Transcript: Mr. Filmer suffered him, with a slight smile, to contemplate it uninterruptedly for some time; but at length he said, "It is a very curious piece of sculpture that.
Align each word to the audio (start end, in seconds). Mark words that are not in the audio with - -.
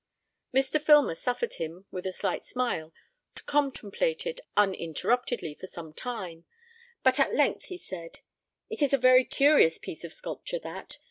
Mr. 0.51 0.81
Filmer 0.81 1.13
suffered 1.13 1.53
him, 1.53 1.85
with 1.91 2.07
a 2.07 2.11
slight 2.11 2.43
smile, 2.43 2.91
to 3.35 3.43
contemplate 3.43 4.25
it 4.25 4.39
uninterruptedly 4.57 5.53
for 5.53 5.67
some 5.67 5.93
time; 5.93 6.43
but 7.03 7.19
at 7.19 7.35
length 7.35 7.65
he 7.65 7.77
said, 7.77 8.21
"It 8.67 8.81
is 8.81 8.93
a 8.93 8.97
very 8.97 9.25
curious 9.25 9.77
piece 9.77 10.03
of 10.03 10.11
sculpture 10.11 10.57
that. 10.57 10.97